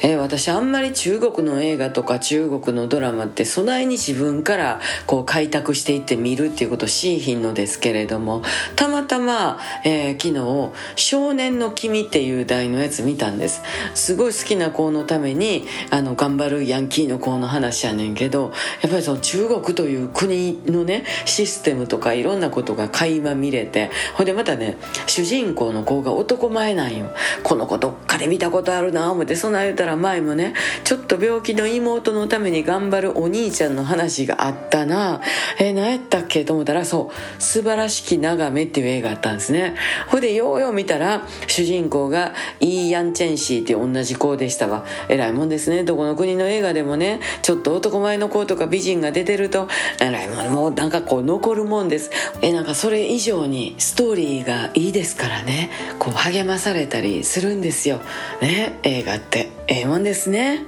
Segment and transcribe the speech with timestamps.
[0.00, 8.42] えー、私あんまり中国の映画とか中国のドラマって備えに自分からこう開拓していって見るっていうことしいひんのですけれども
[8.76, 13.62] たまたま、えー、昨日「少年の君」っていう題のやつ見たんです。
[13.94, 18.52] すごい好きな子のためにあの頑張るヤンキーの子の話やねんけど
[18.82, 27.06] やっぱりその中国という国のねシステムとかいろんなことが垣間見れてほんでまたね主人公の子が男前なんよ。
[27.42, 35.20] この子どっかで見たことあるな思ってそんな言うたら前もねちょっと病気の妹のために頑張るお兄ちゃんの話があったな。
[35.58, 39.74] えー、何やったっけと思ったらそう「素晴らしき眺め」っていう映画あったんですね。
[40.08, 44.84] ほいでようよう見たら主人公がイー・ヤン・チェンシーって同じ子でしたわ。
[45.08, 45.84] 偉いもんですね。
[45.84, 49.68] どこの国の映画でもねちょっと男前の子とか美人が出てると。
[50.00, 50.48] 偉いもん。
[50.52, 52.10] もうなんかこう残るもんです。
[52.42, 55.70] えなんかそれ以上にストーリーがいいですからね。
[55.98, 58.00] こう励まされたりするんですよ。
[58.40, 59.57] ね映画って。
[59.70, 60.64] ええもんですね。